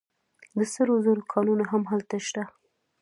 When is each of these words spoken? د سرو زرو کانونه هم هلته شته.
د 0.57 0.59
سرو 0.73 0.95
زرو 1.05 1.23
کانونه 1.33 1.63
هم 1.71 1.83
هلته 1.91 2.15
شته. 2.27 2.43